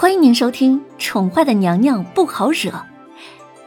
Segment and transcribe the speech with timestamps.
[0.00, 2.70] 欢迎您收听《宠坏的娘娘不好惹》，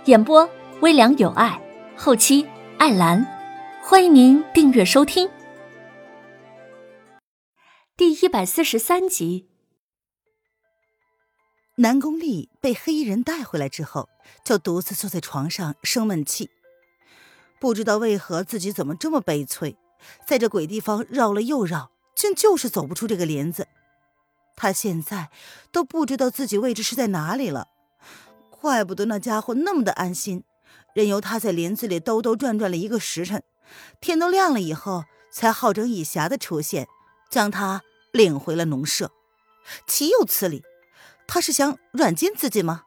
[0.06, 1.62] 演播微凉有爱，
[1.98, 2.48] 后期
[2.78, 3.28] 艾兰。
[3.84, 5.30] 欢迎您订阅收听。
[7.98, 9.50] 第一百四十三集，
[11.76, 14.08] 南宫丽被黑衣人带回来之后，
[14.46, 16.50] 就独自坐在床上生闷气，
[17.60, 19.76] 不知道为何自己怎么这么悲催，
[20.26, 23.68] 在这鬼地方绕了又绕，竟就是走不出这个帘子。
[24.62, 25.32] 他现在
[25.72, 27.70] 都不知道自己位置是在哪里了，
[28.52, 30.44] 怪不得那家伙那么的安心，
[30.94, 33.42] 任由他在林子里兜兜转转了一个时辰，
[34.00, 36.88] 天都亮了以后才好整以暇的出现，
[37.28, 39.12] 将他领回了农舍。
[39.88, 40.62] 岂有此理！
[41.28, 42.84] 他是想软禁自己吗？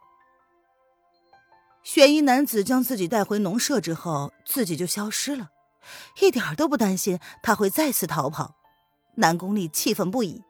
[1.82, 5.51] 悬疑男子将自己带回农舍之后，自己就消失了，
[6.20, 8.54] 一点都不担心他会再次逃跑。
[9.16, 10.45] 南宫丽气愤不已。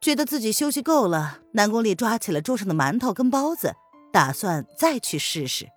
[0.00, 3.74] 觉得自己休息够了，南宫烈抓起了桌上的馒头跟包子，
[4.12, 5.68] 打算再去试试。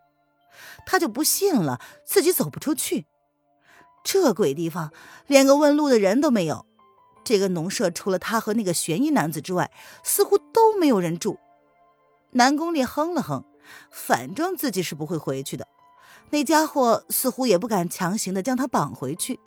[0.86, 3.08] 他就不信了，自己走不出去。
[4.04, 4.92] 这鬼地方，
[5.28, 6.66] 连个问路的人都没有。
[7.23, 9.72] 这个农舍除了他和那个悬疑男子之外，
[10.04, 11.40] 似乎都没有人住。
[12.32, 13.44] 南宫烈哼了哼，
[13.92, 15.67] 反正自己是不会回去的。
[16.30, 19.40] 那家伙似乎也不敢强行的将他绑回去。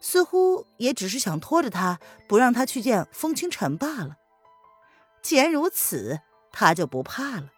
[0.00, 4.16] 似乎也只是想拖着他，不让他去见风清晨罢了。
[5.22, 6.20] 既然如此，
[6.52, 7.50] 他就不怕了。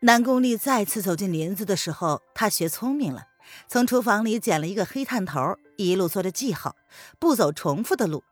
[0.00, 3.28] 南宫丽再次走进林子的时候，他学聪明了，
[3.68, 6.76] 从厨房里捡了一个黑炭头，一路做着记号，
[7.18, 8.24] 不走重复的路。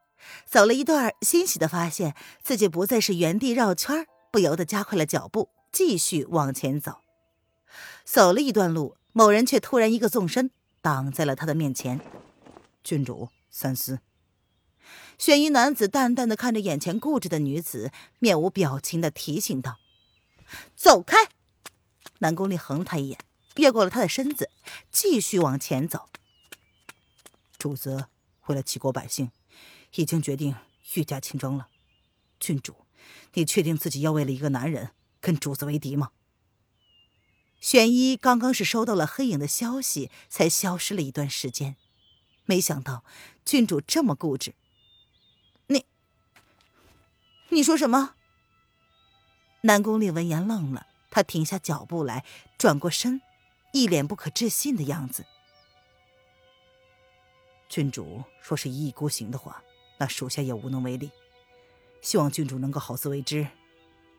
[0.44, 7.00] 走了一段，欣喜的发现自己不再是原地绕圈，不由得加快了脚步，继续往前走。
[8.04, 10.50] 走了一段路，某人却突然一个纵身，
[10.82, 12.00] 挡在了他的面前。
[12.82, 14.00] 郡主，三思。
[15.18, 19.78] 玄衣男子淡淡的看着眼前固执的女子，面无表情的提醒道
[20.74, 21.28] ：“走开！”
[22.20, 23.18] 南宫烈横了他一眼，
[23.56, 24.50] 越过了他的身子，
[24.90, 26.08] 继续往前走。
[27.58, 28.06] 主子
[28.46, 29.30] 为了齐国百姓，
[29.94, 30.56] 已经决定
[30.94, 31.68] 御驾亲征了。
[32.38, 32.74] 郡主，
[33.34, 34.90] 你确定自己要为了一个男人
[35.20, 36.10] 跟主子为敌吗？
[37.60, 41.76] 玄一刚刚是收到了黑影的消息，才消失了一段时间。
[42.50, 43.04] 没想到
[43.44, 44.56] 郡主这么固执。
[45.68, 45.86] 你，
[47.50, 48.16] 你说什么？
[49.60, 52.24] 南宫烈闻言愣了，他停下脚步来，
[52.58, 53.22] 转过身，
[53.72, 55.24] 一脸不可置信的样子。
[57.68, 59.62] 郡主若是一意孤行的话，
[59.98, 61.12] 那属下也无能为力。
[62.02, 63.46] 希望郡主能够好自为之，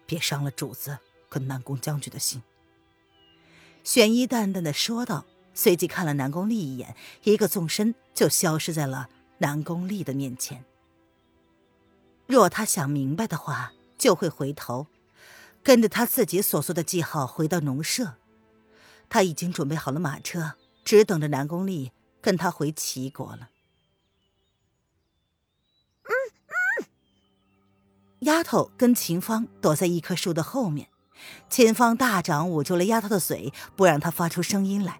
[0.05, 2.41] 别伤了主子跟南宫将军的心。
[3.83, 5.25] 玄一淡淡的说道。
[5.61, 10.65] 随即看了南宫丽一眼，一个纵身就消失在了南宫丽的面前。
[12.25, 14.87] 若他想明白的话，就会回头，
[15.61, 18.15] 跟着他自己所说的记号回到农舍。
[19.07, 23.51] 他已经准备好了马车，只等着南宫丽跟他回齐国了。
[26.05, 26.11] 嗯
[26.47, 26.85] 嗯。
[28.21, 30.89] 丫头跟秦芳躲在一棵树的后面，
[31.51, 34.99] 秦芳大掌捂住了丫头的嘴，不让她发出声音来。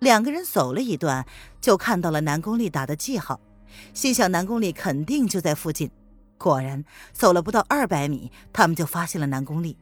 [0.00, 1.26] 两个人走了一段，
[1.60, 3.38] 就看到了南宫丽打的记号，
[3.92, 5.90] 心想南宫丽肯定就在附近。
[6.38, 9.76] 果然，走了不到二百米，他们就发现了南宫丽。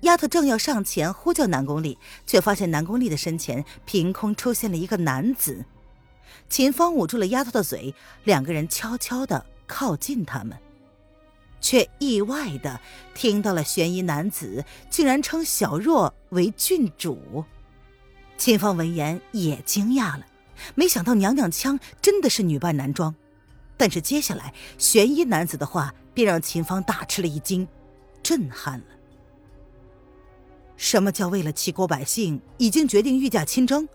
[0.00, 5.64] 丫头正要上前呼叫南宫丽，却发现南宫丽的身前凭空出现了一个男子。
[6.48, 10.56] 秦芳捂住了丫头的嘴，两个人悄悄地靠近他们，
[11.60, 12.80] 却意外地
[13.14, 17.44] 听到了悬疑男子竟然称小若为郡主。
[18.36, 20.26] 秦芳闻言也惊讶了，
[20.74, 23.14] 没想到娘娘腔真的是女扮男装。
[23.76, 27.66] 但是接下来玄衣男子的话便让秦芳大吃了一惊，
[28.22, 28.86] 震撼了。
[30.76, 33.88] 什么叫为了齐国百姓已经决定御驾亲征？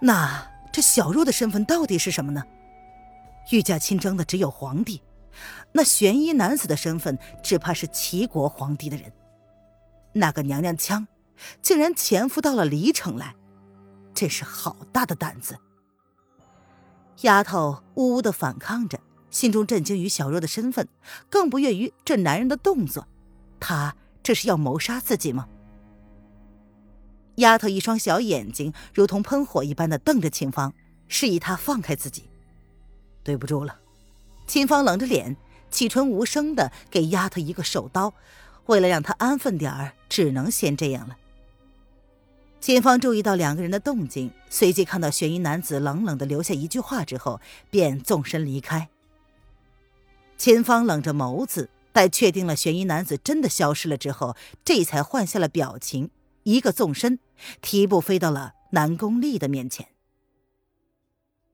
[0.00, 2.44] 那这小若的身份到底是什么呢？
[3.50, 5.00] 御驾亲征的只有皇帝，
[5.72, 9.12] 那玄衣男子的身份只怕是齐国皇帝的人。
[10.12, 11.06] 那个娘娘腔。
[11.62, 13.34] 竟然潜伏到了离城来，
[14.14, 15.58] 真是好大的胆子！
[17.22, 18.98] 丫头呜呜的反抗着，
[19.30, 20.88] 心中震惊于小若的身份，
[21.30, 23.06] 更不悦于这男人的动作。
[23.60, 25.48] 他这是要谋杀自己吗？
[27.36, 30.72] 丫头一双小眼睛如同喷火一般的瞪着秦芳，
[31.08, 32.28] 示意他放开自己。
[33.22, 33.78] 对不住了，
[34.46, 35.36] 秦芳冷着脸，
[35.70, 38.12] 启唇无声的给丫头一个手刀，
[38.66, 41.16] 为了让她安分点儿，只能先这样了。
[42.64, 47.38] 秦芳注意到两个人的动静，随即看到悬疑男子冷冷的留下一句话之后，
[47.68, 48.88] 便纵身离开。
[50.38, 54.34] 秦芳冷着眸子，待确定了悬疑男子真的消失了之后，
[54.64, 56.08] 这才换下了表情，
[56.44, 57.18] 一个纵身，
[57.60, 59.88] 提步飞到了南宫丽的面前。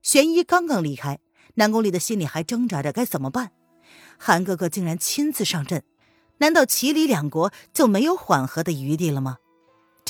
[0.02, 1.18] 悬疑刚刚离开，
[1.54, 3.50] 南宫丽的心里还挣扎着该怎么办。
[4.16, 5.82] 韩哥哥竟然亲自上阵，
[6.38, 9.38] 难道齐李两国就没有缓和的余地了吗？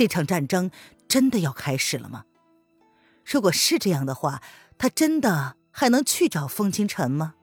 [0.01, 0.71] 这场战争
[1.09, 2.25] 真的要开始了吗？
[3.23, 4.43] 如果是这样的话，
[4.79, 7.35] 他真的还能去找风清晨吗？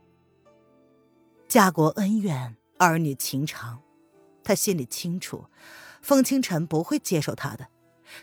[1.48, 2.57] 家国恩怨。
[2.80, 3.83] 儿女情长，
[4.44, 5.45] 他心里清楚，
[6.01, 7.68] 风清晨不会接受他的。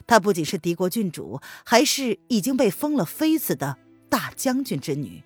[0.05, 3.79] 他不仅是敌国郡主，还是已经被封了妃子的
[4.09, 5.23] 大将军之女，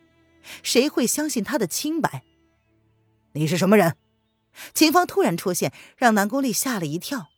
[0.62, 2.24] 谁会相信他的清白？
[3.32, 3.96] 你是什么人？
[4.74, 7.28] 秦芳突然出现，让南宫丽吓了一跳。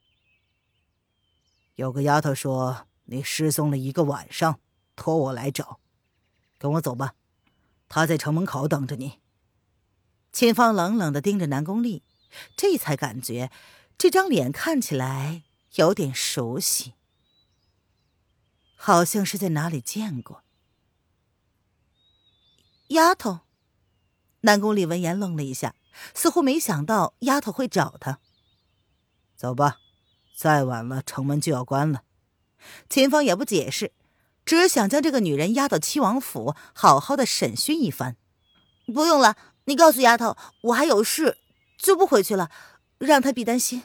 [1.81, 4.61] 有个丫头说你失踪了一个晚上，
[4.97, 5.81] 托我来找，
[6.59, 7.15] 跟我走吧，
[7.89, 9.19] 她在城门口等着你。
[10.31, 12.03] 秦芳冷冷的盯着南宫丽，
[12.55, 13.51] 这才感觉
[13.97, 15.45] 这张脸看起来
[15.77, 16.93] 有点熟悉，
[18.77, 20.45] 好像是在哪里见过。
[22.89, 23.41] 丫头，
[24.43, 25.75] 南宫丽闻言愣了一下，
[26.15, 28.21] 似乎没想到丫头会找他。
[29.35, 29.79] 走吧，
[30.41, 32.03] 再晚了城门就要关了。
[32.89, 33.93] 秦芳也不解释，
[34.47, 38.17] 只想将这个女人押到七王府，好好的审讯一番。
[38.87, 39.37] 不用了。
[39.65, 41.37] 你告诉丫头，我还有事，
[41.77, 42.51] 就不回去了，
[42.97, 43.83] 让她别担心。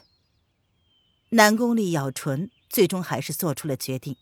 [1.32, 4.16] 南宫丽咬唇，最终还是做出了决定。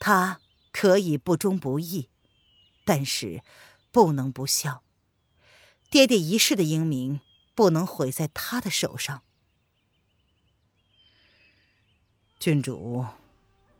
[0.00, 0.40] 她
[0.72, 2.08] 可以不忠不义，
[2.84, 3.42] 但是
[3.92, 4.82] 不能不孝。
[5.88, 7.20] 爹爹一世的英名
[7.54, 9.22] 不能毁在他的手上。
[12.38, 13.04] 郡主，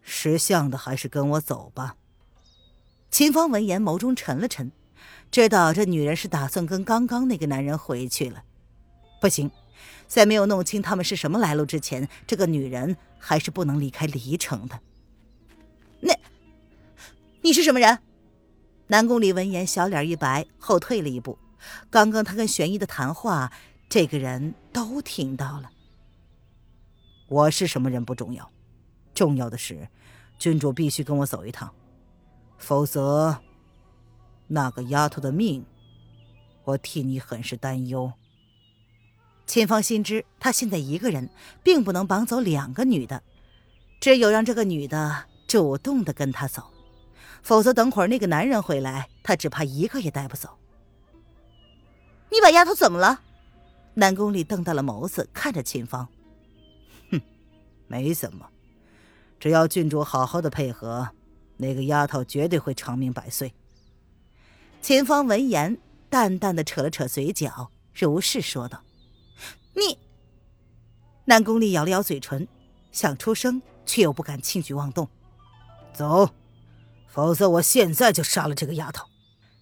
[0.02, 1.94] 识相的还是跟我走吧。
[3.08, 4.72] 秦芳闻言，眸中沉了沉。
[5.30, 8.42] 知道这女人是打算跟刚刚那个男人回去了，
[9.20, 9.48] 不行，
[10.08, 14.80] 在没有弄清他们是什么来路之前，这个女人还是不能离开离城的。
[16.00, 16.12] 那，
[17.42, 18.00] 你是什么人？
[18.88, 21.38] 南宫里闻言，小脸一白，后退了一步。
[21.90, 23.52] 刚刚他跟玄一的谈话，
[23.88, 25.70] 这个人都听到了。
[27.28, 28.50] 我是什么人不重要，
[29.14, 29.88] 重要的是，
[30.38, 31.72] 郡主必须跟我走一趟，
[32.56, 33.38] 否则。
[34.50, 35.62] 那个丫头的命，
[36.64, 38.10] 我替你很是担忧。
[39.44, 41.28] 秦芳心知，他现在一个人，
[41.62, 43.22] 并不能绑走两个女的，
[44.00, 46.62] 只有让这个女的主动的跟他走，
[47.42, 50.48] 否则等会儿那个男人回来，他只怕一个也带不走。
[52.30, 53.20] 你把丫头怎么了？
[53.92, 56.08] 南宫里瞪大了眸子看着秦芳，
[57.88, 58.48] 没怎么，
[59.40, 61.08] 只要郡主好好的配合，
[61.56, 63.52] 那个丫头绝对会长命百岁。
[64.80, 68.82] 秦芳闻言，淡淡的扯了扯嘴角，如是说道
[69.74, 69.98] ：“你。”
[71.26, 72.46] 南宫丽咬了咬嘴唇，
[72.92, 75.08] 想出声，却又不敢轻举妄动。
[75.92, 76.30] 走，
[77.06, 79.06] 否则我现在就杀了这个丫头。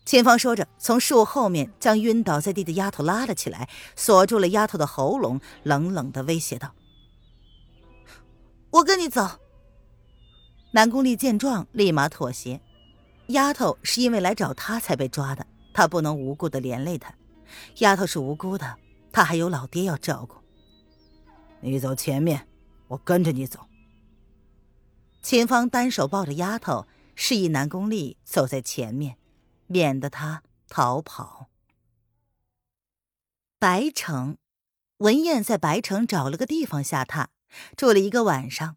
[0.04, 6.74] 秦芳说着，从树后面将晕倒在地的丫头拉了起来，锁住了丫头的喉咙，冷冷的威胁道
[8.70, 9.40] ：“我跟你走。”
[10.72, 12.60] 南宫丽见状，立马妥协。
[13.28, 17.14] 丫头是因为来找他才被抓的，他不能无故的连累她。
[17.78, 18.76] 丫头是无辜的，
[19.10, 20.36] 他还有老爹要照顾。
[21.60, 22.46] 你走前面，
[22.88, 23.66] 我跟着你走。
[25.22, 29.16] 秦芳单手抱着丫头，示意南宫丽走在前面，
[29.66, 31.48] 免得她逃跑。
[33.58, 34.36] 白城，
[34.98, 37.26] 文燕在白城找了个地方下榻，
[37.76, 38.76] 住了一个晚上。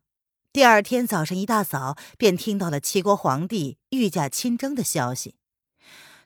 [0.51, 5.35] 第二天早上一大早，便听到了齐国皇帝御驾亲征的消息。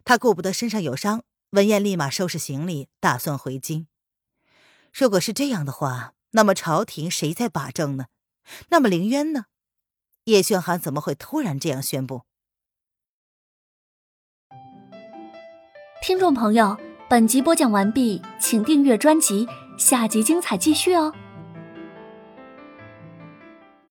[0.06, 3.88] 他顾不得身上有伤，文彦立马收拾行李，打算回京。
[4.94, 8.06] 如果是这样的话，那么朝廷谁在把政呢？
[8.70, 9.46] 那么凌渊呢？
[10.26, 12.24] 叶轩寒怎么会突然这样宣布？
[16.02, 16.78] 听众朋友，
[17.10, 19.48] 本集播讲完毕，请订阅专辑，
[19.78, 21.14] 下集精彩继续哦。